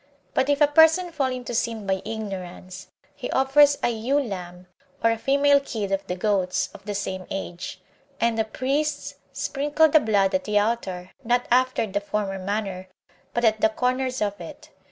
But 0.33 0.49
if 0.49 0.61
a 0.61 0.65
person 0.67 1.11
fall 1.11 1.29
into 1.31 1.53
sin 1.53 1.85
by 1.85 2.01
ignorance, 2.03 2.87
he 3.13 3.29
offers 3.29 3.75
an 3.83 3.95
ewe 3.95 4.19
lamb, 4.19 4.65
or 5.03 5.11
a 5.11 5.17
female 5.19 5.59
kid 5.59 5.91
of 5.91 6.07
the 6.07 6.15
goats, 6.15 6.69
of 6.73 6.85
the 6.85 6.95
same 6.95 7.27
age; 7.29 7.79
and 8.19 8.35
the 8.35 8.43
priests 8.43 9.13
sprinkle 9.31 9.89
the 9.89 9.99
blood 9.99 10.33
at 10.33 10.45
the 10.45 10.57
altar, 10.57 11.11
not 11.23 11.45
after 11.51 11.85
the 11.85 12.01
former 12.01 12.39
manner, 12.39 12.87
but 13.35 13.45
at 13.45 13.61
the 13.61 13.69
corners 13.69 14.23
of 14.23 14.41
it. 14.41 14.71